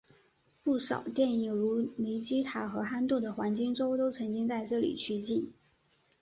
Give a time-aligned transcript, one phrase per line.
[0.63, 5.53] 不少电影如尼基塔和憨豆的黄金周都曾经在这里取景。